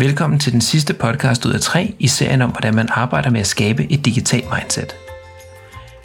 [0.00, 3.40] Velkommen til den sidste podcast ud af tre i serien om, hvordan man arbejder med
[3.40, 4.96] at skabe et digitalt mindset.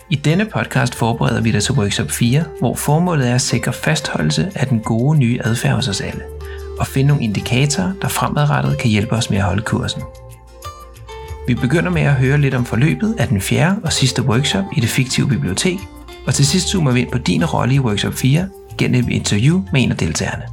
[0.10, 4.52] I denne podcast forbereder vi dig til workshop 4, hvor formålet er at sikre fastholdelse
[4.56, 6.22] af den gode nye adfærd hos os alle,
[6.80, 10.02] og finde nogle indikatorer, der fremadrettet kan hjælpe os med at holde kursen.
[11.48, 14.80] Vi begynder med at høre lidt om forløbet af den fjerde og sidste workshop i
[14.80, 15.80] det fiktive bibliotek,
[16.28, 19.64] og til sidst zoomer vi ind på din rolle i workshop 4 gennem et interview
[19.72, 20.44] med en af deltagerne.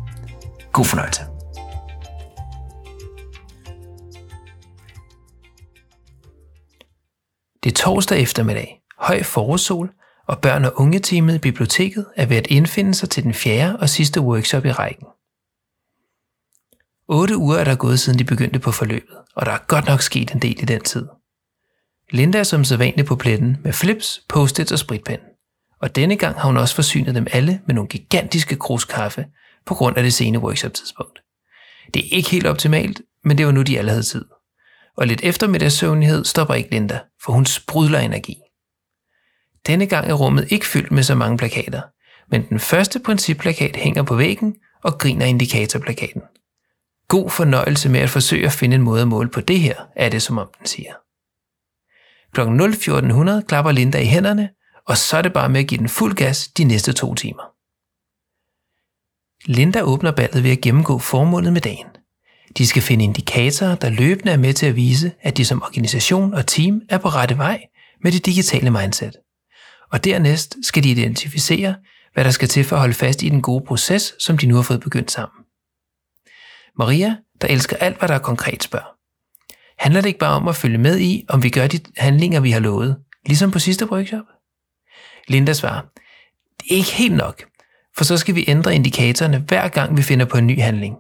[0.73, 1.32] God fornøjelse.
[7.65, 9.93] Det er torsdag eftermiddag, høj forårssol,
[10.27, 13.89] og børn- og ungeteamet i biblioteket er ved at indfinde sig til den fjerde og
[13.89, 15.07] sidste workshop i rækken.
[17.09, 20.03] 8 uger er der gået siden de begyndte på forløbet, og der er godt nok
[20.03, 21.07] sket en del i den tid.
[22.11, 25.19] Linda er som sædvanligt på pletten med flips, post og spritpen.
[25.81, 29.27] Og denne gang har hun også forsynet dem alle med nogle gigantiske krus kaffe
[29.67, 31.19] på grund af det sene workshop-tidspunkt.
[31.95, 34.25] Det er ikke helt optimalt, men det var nu de alle havde tid.
[34.97, 38.37] Og lidt eftermiddagssøvnighed stopper ikke Linda, for hun sprudler energi.
[39.67, 41.83] Denne gang er rummet ikke fyldt med så mange plakater,
[42.31, 46.23] men den første principplakat hænger på væggen og griner indikatorplakaten.
[47.09, 50.09] God fornøjelse med at forsøge at finde en måde at måle på det her, er
[50.09, 50.93] det som om den siger.
[52.33, 52.41] Kl.
[52.41, 54.51] 0.1400 klapper Linda i hænderne,
[54.87, 57.43] og så er det bare med at give den fuld gas de næste to timer.
[59.45, 61.87] Linda åbner ballet ved at gennemgå formålet med dagen.
[62.59, 66.35] De skal finde indikatorer, der løbende er med til at vise, at de som organisation
[66.35, 67.61] og team er på rette vej
[68.03, 69.17] med det digitale mindset.
[69.93, 71.75] Og dernæst skal de identificere,
[72.15, 74.55] hvad der skal til for at holde fast i den gode proces, som de nu
[74.55, 75.45] har fået begyndt sammen.
[76.79, 78.97] Maria, der elsker alt, hvad der er konkret, spørger.
[79.79, 82.51] Handler det ikke bare om at følge med i, om vi gør de handlinger, vi
[82.51, 84.25] har lovet, ligesom på sidste workshop?
[85.29, 85.83] Linda svarer,
[86.61, 87.45] det er ikke helt nok,
[87.97, 90.97] for så skal vi ændre indikatorerne hver gang vi finder på en ny handling.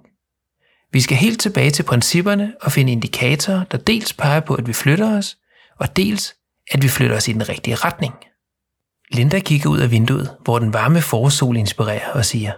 [0.92, 4.72] Vi skal helt tilbage til principperne og finde indikatorer, der dels peger på, at vi
[4.72, 5.36] flytter os,
[5.78, 6.34] og dels,
[6.70, 8.14] at vi flytter os i den rigtige retning.
[9.12, 12.52] Linda kigger ud af vinduet, hvor den varme forårssol inspirerer og siger,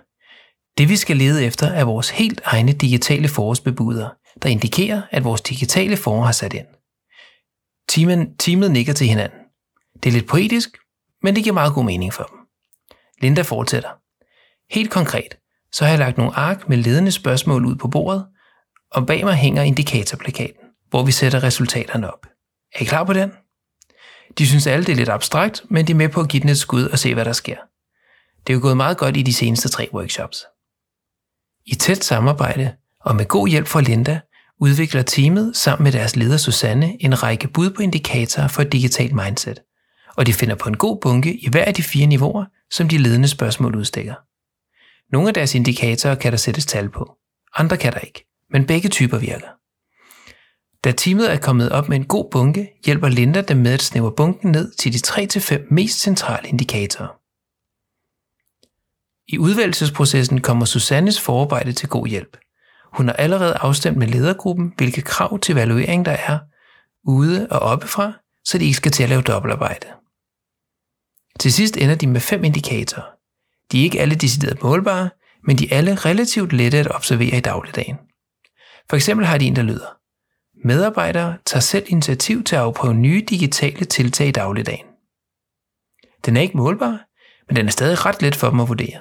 [0.79, 4.09] det vi skal lede efter er vores helt egne digitale forårsbebuder,
[4.43, 6.67] der indikerer, at vores digitale forår har sat ind.
[7.89, 9.39] Teamen, teamet nikker til hinanden.
[10.03, 10.79] Det er lidt poetisk,
[11.23, 12.39] men det giver meget god mening for dem.
[13.21, 13.91] Linda fortsætter.
[14.75, 15.37] Helt konkret,
[15.73, 18.27] så har jeg lagt nogle ark med ledende spørgsmål ud på bordet,
[18.95, 22.27] og bag mig hænger indikatorplakaten, hvor vi sætter resultaterne op.
[22.75, 23.33] Er I klar på den?
[24.39, 26.49] De synes alle, det er lidt abstrakt, men de er med på at give den
[26.49, 27.57] et skud og se, hvad der sker.
[28.47, 30.45] Det er jo gået meget godt i de seneste tre workshops.
[31.67, 34.21] I tæt samarbejde og med god hjælp fra Linda,
[34.61, 39.15] udvikler teamet sammen med deres leder Susanne en række bud på indikatorer for et digitalt
[39.15, 39.61] mindset,
[40.17, 42.99] og de finder på en god bunke i hver af de fire niveauer, som de
[42.99, 44.15] ledende spørgsmål udstikker.
[45.13, 47.17] Nogle af deres indikatorer kan der sættes tal på,
[47.55, 49.49] andre kan der ikke, men begge typer virker.
[50.85, 54.13] Da teamet er kommet op med en god bunke, hjælper Linda dem med at snævre
[54.17, 54.99] bunken ned til de
[55.59, 57.09] 3-5 mest centrale indikatorer.
[59.29, 62.37] I udvalgelsesprocessen kommer Susannes forarbejde til god hjælp.
[62.93, 66.39] Hun har allerede afstemt med ledergruppen, hvilke krav til evaluering der er,
[67.05, 68.13] ude og oppefra,
[68.45, 69.87] så de ikke skal til at lave dobbeltarbejde.
[71.41, 73.07] Til sidst ender de med fem indikatorer.
[73.73, 75.11] De er ikke alle decideret målbare,
[75.47, 77.97] men de er alle relativt lette at observere i dagligdagen.
[78.91, 79.97] For eksempel har de en, der lyder.
[80.65, 84.87] Medarbejdere tager selv initiativ til at afprøve nye digitale tiltag i dagligdagen.
[86.27, 87.01] Den er ikke målbar,
[87.49, 89.01] men den er stadig ret let for dem at vurdere.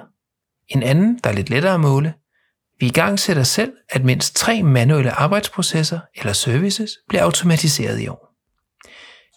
[0.68, 2.14] En anden, der er lidt lettere at måle.
[2.80, 8.08] Vi i gang sætter selv, at mindst tre manuelle arbejdsprocesser eller services bliver automatiseret i
[8.08, 8.34] år.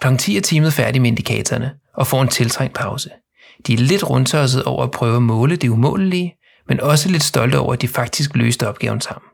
[0.00, 0.16] Kl.
[0.16, 3.10] 10 er teamet færdig med indikatorerne og får en tiltrængt pause.
[3.66, 6.34] De er lidt rundtørset over at prøve at måle det umålelige,
[6.68, 9.28] men også lidt stolte over, at de faktisk løste opgaven sammen.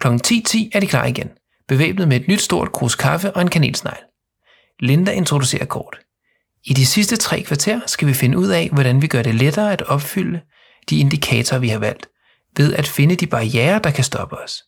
[0.00, 0.06] Kl.
[0.08, 1.30] 10.10 er de klar igen,
[1.68, 4.02] bevæbnet med et nyt stort krus kaffe og en kanelsnegl.
[4.80, 5.98] Linda introducerer kort.
[6.64, 9.72] I de sidste tre kvarter skal vi finde ud af, hvordan vi gør det lettere
[9.72, 10.40] at opfylde
[10.90, 12.08] de indikatorer, vi har valgt,
[12.56, 14.62] ved at finde de barriere, der kan stoppe os.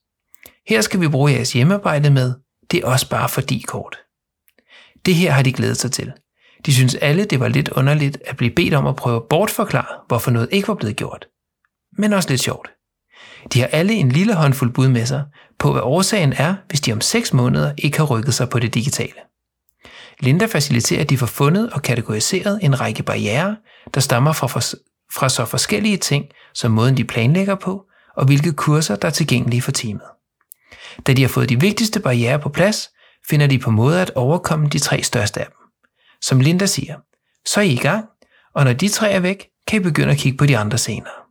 [0.69, 2.35] Her skal vi bruge jeres hjemmearbejde med,
[2.71, 3.99] det er også bare fordi kort.
[5.06, 6.12] Det her har de glædet sig til.
[6.67, 10.01] De synes alle, det var lidt underligt at blive bedt om at prøve at bortforklare,
[10.09, 11.27] hvorfor noget ikke var blevet gjort.
[11.99, 12.72] Men også lidt sjovt.
[13.53, 15.25] De har alle en lille håndfuld bud med sig
[15.59, 18.75] på, hvad årsagen er, hvis de om 6 måneder ikke har rykket sig på det
[18.75, 19.21] digitale.
[20.21, 23.56] Linda faciliterer, at de får fundet og kategoriseret en række barriere,
[23.94, 24.47] der stammer fra,
[25.12, 26.25] fra så forskellige ting
[26.55, 27.85] som måden de planlægger på,
[28.17, 30.06] og hvilke kurser der er tilgængelige for teamet.
[31.06, 32.91] Da de har fået de vigtigste barriere på plads,
[33.29, 35.56] finder de på måde at overkomme de tre største af dem.
[36.23, 36.97] Som Linda siger,
[37.47, 38.05] så er I i gang,
[38.55, 41.22] og når de tre er væk, kan I begynde at kigge på de andre senere.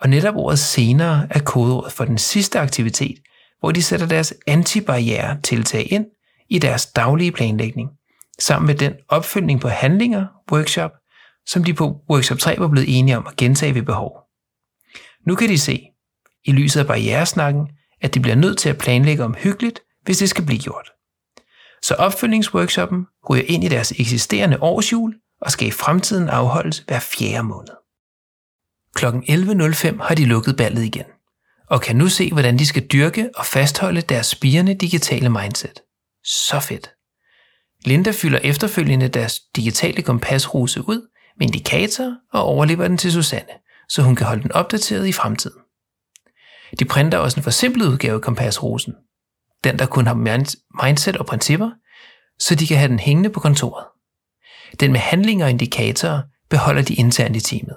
[0.00, 3.18] Og netop ordet senere er kodeordet for den sidste aktivitet,
[3.60, 6.06] hvor de sætter deres antibarriere tiltag ind
[6.50, 7.90] i deres daglige planlægning,
[8.38, 10.90] sammen med den opfølgning på handlinger, workshop,
[11.46, 14.12] som de på workshop 3 var blevet enige om at gentage ved behov.
[15.26, 15.82] Nu kan de se,
[16.44, 17.68] i lyset af barrieresnakken,
[18.00, 20.90] at de bliver nødt til at planlægge om hyggeligt, hvis det skal blive gjort.
[21.82, 27.42] Så opfølgningsworkshoppen ryger ind i deres eksisterende årsjul og skal i fremtiden afholdes hver fjerde
[27.42, 27.79] måned.
[28.94, 29.06] Kl.
[29.06, 31.04] 11.05 har de lukket ballet igen,
[31.66, 35.80] og kan nu se, hvordan de skal dyrke og fastholde deres spirende digitale mindset.
[36.24, 36.90] Så fedt!
[37.84, 41.08] Linda fylder efterfølgende deres digitale kompasruse ud
[41.38, 43.52] med indikator og overlever den til Susanne,
[43.88, 45.60] så hun kan holde den opdateret i fremtiden.
[46.78, 48.94] De printer også en forsimplet udgave af kompasrosen,
[49.64, 50.14] den der kun har
[50.84, 51.70] mindset og principper,
[52.38, 53.86] så de kan have den hængende på kontoret.
[54.80, 57.76] Den med handlinger og indikatorer beholder de internt i teamet,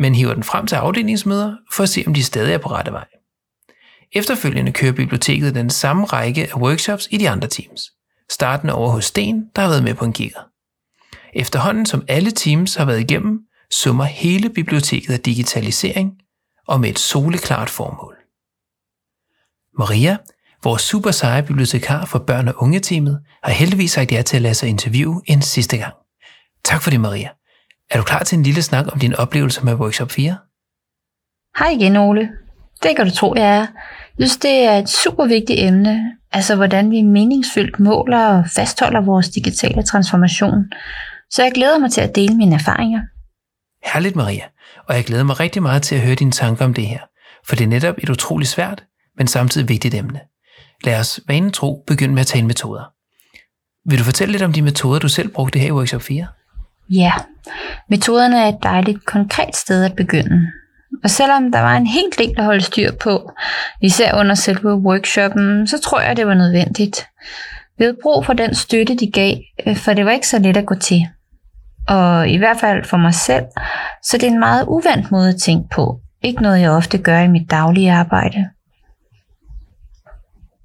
[0.00, 2.92] men hiver den frem til afdelingsmøder for at se, om de stadig er på rette
[2.92, 3.06] vej.
[4.12, 7.82] Efterfølgende kører biblioteket den samme række af workshops i de andre teams,
[8.30, 10.40] startende over hos Sten, der har været med på en kigger.
[11.34, 16.12] Efterhånden som alle teams har været igennem, summer hele biblioteket af digitalisering
[16.68, 18.16] og med et soleklart formål.
[19.78, 20.16] Maria,
[20.64, 24.54] vores super seje bibliotekar for børn- og unge-teamet, har heldigvis sagt ja til at lade
[24.54, 25.94] sig interviewe en sidste gang.
[26.64, 27.28] Tak for det, Maria.
[27.90, 30.36] Er du klar til en lille snak om din oplevelse med Workshop 4?
[31.58, 32.28] Hej igen, Ole.
[32.82, 33.66] Det kan du tro, jeg er.
[34.18, 39.00] Jeg synes, det er et super vigtigt emne, altså hvordan vi meningsfyldt måler og fastholder
[39.00, 40.64] vores digitale transformation.
[41.30, 43.00] Så jeg glæder mig til at dele mine erfaringer.
[43.84, 44.44] Herligt, Maria.
[44.88, 47.00] Og jeg glæder mig rigtig meget til at høre dine tanker om det her,
[47.46, 48.84] for det er netop et utroligt svært,
[49.18, 50.20] men samtidig vigtigt emne.
[50.84, 52.84] Lad os vanen tro begynde med at tale metoder.
[53.90, 56.26] Vil du fortælle lidt om de metoder, du selv brugte her i Workshop 4?
[56.90, 57.12] Ja,
[57.88, 60.46] metoderne er et dejligt konkret sted at begynde.
[61.04, 63.32] Og selvom der var en helt del at holde styr på,
[63.82, 67.06] især under selve workshoppen, så tror jeg, det var nødvendigt.
[67.78, 70.56] Vi havde brug for den støtte, de gav, øh, for det var ikke så let
[70.56, 71.06] at gå til.
[71.88, 73.44] Og i hvert fald for mig selv,
[74.02, 76.00] så det er en meget uvandt måde at tænke på.
[76.22, 78.48] Ikke noget, jeg ofte gør i mit daglige arbejde.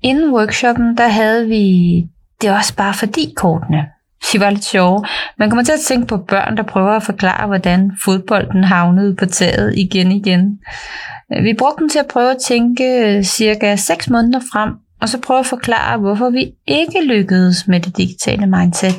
[0.01, 2.03] Inden workshoppen, der havde vi
[2.41, 3.94] det også bare fordi kortene.
[4.33, 5.05] De var lidt sjove.
[5.39, 9.25] Man kommer til at tænke på børn, der prøver at forklare, hvordan fodbolden havnede på
[9.25, 10.59] taget igen igen.
[11.33, 15.09] Øh, vi brugte dem til at prøve at tænke øh, cirka 6 måneder frem, og
[15.09, 18.95] så prøve at forklare, hvorfor vi ikke lykkedes med det digitale mindset.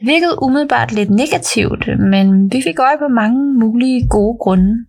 [0.00, 4.84] Det virkede umiddelbart lidt negativt, men vi fik øje på mange mulige gode grunde.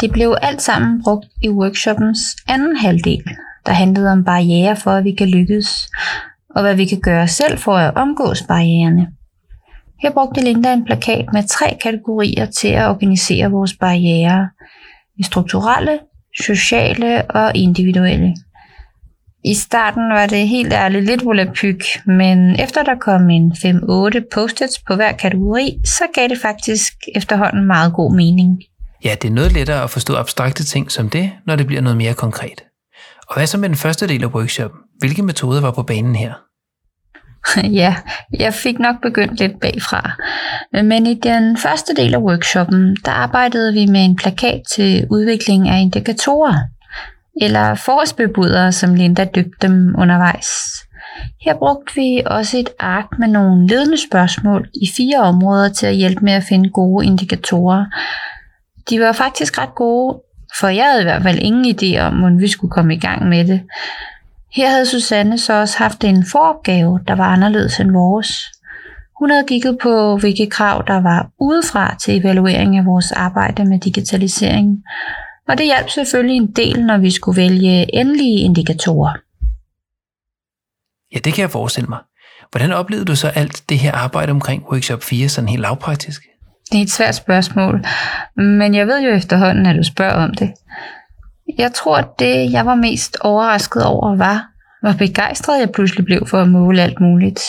[0.00, 2.18] Det blev alt sammen brugt i workshoppens
[2.48, 3.22] anden halvdel,
[3.66, 5.90] der handlede om barriere for, at vi kan lykkes,
[6.56, 9.08] og hvad vi kan gøre selv for at omgås barriererne.
[10.02, 14.48] Her brugte Linda en plakat med tre kategorier til at organisere vores barriere.
[15.22, 15.98] Strukturelle,
[16.40, 18.34] sociale og individuelle.
[19.44, 24.82] I starten var det helt ærligt lidt volapyk, men efter der kom en 5-8 post-its
[24.86, 28.62] på hver kategori, så gav det faktisk efterhånden meget god mening.
[29.04, 31.96] Ja, det er noget lettere at forstå abstrakte ting som det, når det bliver noget
[31.96, 32.64] mere konkret.
[33.28, 34.80] Og hvad så med den første del af workshoppen?
[35.02, 36.32] Hvilke metoder var på banen her?
[37.80, 37.96] ja,
[38.38, 40.12] jeg fik nok begyndt lidt bagfra.
[40.72, 45.68] Men i den første del af workshoppen, der arbejdede vi med en plakat til udvikling
[45.68, 46.54] af indikatorer,
[47.40, 50.48] eller forårsbebudere, som Linda døbte dem undervejs.
[51.44, 55.94] Her brugte vi også et ark med nogle ledende spørgsmål i fire områder til at
[55.94, 57.84] hjælpe med at finde gode indikatorer.
[58.90, 60.20] De var faktisk ret gode,
[60.60, 63.28] for jeg havde i hvert fald ingen idé om, hvordan vi skulle komme i gang
[63.28, 63.62] med det.
[64.54, 68.52] Her havde Susanne så også haft en foropgave, der var anderledes end vores.
[69.18, 73.78] Hun havde kigget på, hvilke krav der var udefra til evaluering af vores arbejde med
[73.78, 74.84] digitalisering,
[75.48, 79.12] og det hjalp selvfølgelig en del, når vi skulle vælge endelige indikatorer.
[81.14, 81.98] Ja, det kan jeg forestille mig.
[82.50, 86.22] Hvordan oplevede du så alt det her arbejde omkring Workshop 4 sådan helt lavpraktisk?
[86.72, 87.84] Det er et svært spørgsmål,
[88.36, 90.52] men jeg ved jo efterhånden, at du spørger om det.
[91.58, 94.46] Jeg tror, at det, jeg var mest overrasket over, var,
[94.80, 97.40] hvor begejstret jeg pludselig blev for at måle alt muligt.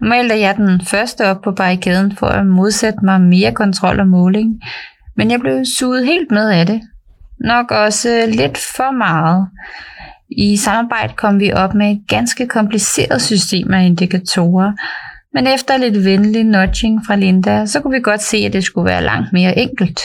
[0.00, 4.06] Normalt er jeg den første op på barrikaden for at modsætte mig mere kontrol og
[4.06, 4.62] måling,
[5.16, 6.80] men jeg blev suget helt med af det.
[7.40, 9.48] Nok også lidt for meget.
[10.28, 14.72] I samarbejde kom vi op med et ganske kompliceret system af indikatorer,
[15.34, 18.90] men efter lidt venlig nudging fra Linda, så kunne vi godt se, at det skulle
[18.90, 20.00] være langt mere enkelt.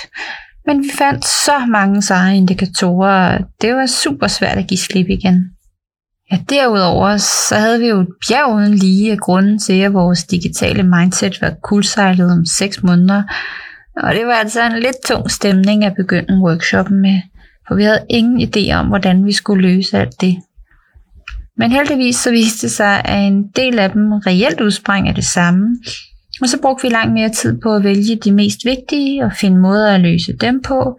[0.67, 5.51] Men vi fandt så mange seje indikatorer, det var super svært at give slip igen.
[6.31, 10.24] Ja, derudover så havde vi jo et bjerg uden lige af grunden til, at vores
[10.24, 13.24] digitale mindset var kuldsejlet om 6 måneder.
[13.97, 17.21] Og det var altså en lidt tung stemning at begynde workshoppen med.
[17.67, 20.36] for vi havde ingen idé om, hvordan vi skulle løse alt det.
[21.57, 25.25] Men heldigvis så viste det sig, at en del af dem reelt udsprang af det
[25.25, 25.77] samme,
[26.41, 29.60] og så brugte vi langt mere tid på at vælge de mest vigtige og finde
[29.60, 30.98] måder at løse dem på,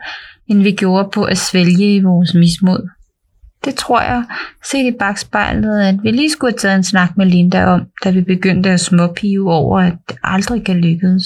[0.48, 2.88] end vi gjorde på at svælge i vores mismod.
[3.64, 4.24] Det tror jeg,
[4.70, 8.10] set i bagspejlet, at vi lige skulle have taget en snak med Linda om, da
[8.10, 11.24] vi begyndte at småpive over, at det aldrig kan lykkes.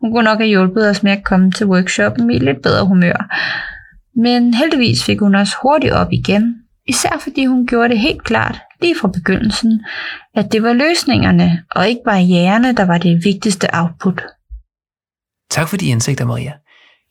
[0.00, 3.34] Hun kunne nok have hjulpet os med at komme til workshoppen i lidt bedre humør.
[4.16, 8.60] Men heldigvis fik hun os hurtigt op igen, især fordi hun gjorde det helt klart,
[8.80, 9.84] lige fra begyndelsen,
[10.34, 14.22] at det var løsningerne og ikke barriererne, der var det vigtigste output.
[15.50, 16.52] Tak for de indsigter, Maria.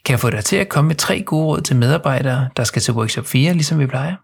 [0.05, 2.81] Kan jeg få dig til at komme med tre gode råd til medarbejdere, der skal
[2.81, 4.15] til workshop 4, ligesom vi plejer?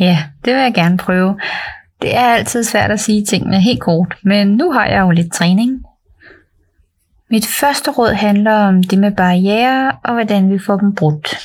[0.00, 1.40] Ja, det vil jeg gerne prøve.
[2.02, 5.32] Det er altid svært at sige tingene helt kort, men nu har jeg jo lidt
[5.32, 5.82] træning.
[7.30, 11.36] Mit første råd handler om det med barriere og hvordan vi får dem brudt.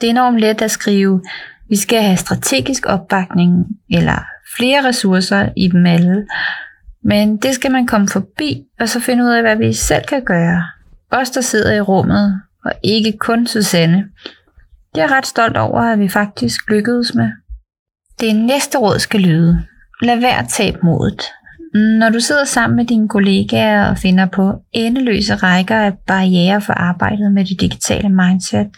[0.00, 1.22] Det er enormt let at skrive,
[1.68, 4.24] vi skal have strategisk opbakning eller
[4.56, 6.26] flere ressourcer i dem alle,
[7.04, 10.24] men det skal man komme forbi og så finde ud af, hvad vi selv kan
[10.24, 10.62] gøre.
[11.10, 14.04] Os, der sidder i rummet, og ikke kun Susanne.
[14.94, 17.30] Det er ret stolt over, at vi faktisk lykkedes med.
[18.20, 19.62] Det næste råd skal lyde.
[20.02, 21.22] Lad være at tabe modet.
[21.74, 26.72] Når du sidder sammen med dine kollegaer og finder på endeløse rækker af barriere for
[26.72, 28.70] arbejdet med det digitale mindset,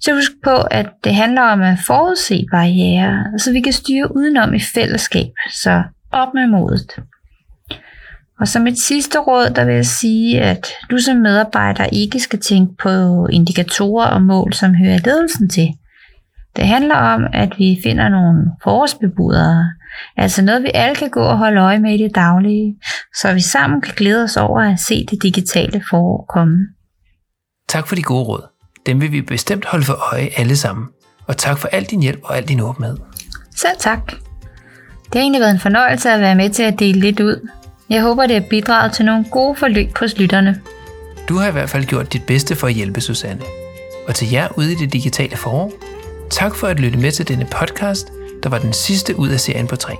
[0.00, 4.54] så husk på, at det handler om at forudse barriere, så vi kan styre udenom
[4.54, 5.30] i fællesskab.
[5.52, 6.96] Så op med modet.
[8.40, 12.40] Og som et sidste råd, der vil jeg sige, at du som medarbejder ikke skal
[12.40, 15.68] tænke på indikatorer og mål, som hører ledelsen til.
[16.56, 19.64] Det handler om, at vi finder nogle forårsbebudere,
[20.16, 22.76] altså noget vi alle kan gå og holde øje med i det daglige,
[23.14, 26.58] så vi sammen kan glæde os over at se det digitale forår komme.
[27.68, 28.55] Tak for de gode råd.
[28.86, 30.86] Dem vil vi bestemt holde for øje alle sammen.
[31.26, 32.96] Og tak for al din hjælp og al din åbenhed.
[33.56, 34.06] Selv tak.
[35.04, 37.48] Det har egentlig været en fornøjelse at være med til at dele lidt ud.
[37.90, 40.60] Jeg håber, det har bidraget til nogle gode forløb hos lytterne.
[41.28, 43.42] Du har i hvert fald gjort dit bedste for at hjælpe Susanne.
[44.08, 45.72] Og til jer ude i det digitale forår,
[46.30, 48.12] tak for at lytte med til denne podcast,
[48.42, 49.94] der var den sidste ud af serien på tre.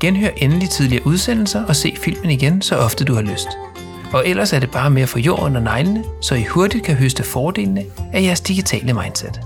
[0.00, 3.48] Genhør endelig tidligere udsendelser og se filmen igen, så ofte du har lyst.
[4.12, 6.94] Og ellers er det bare med at få jord under neglene, så I hurtigt kan
[6.94, 9.40] høste fordelene af jeres digitale mindset.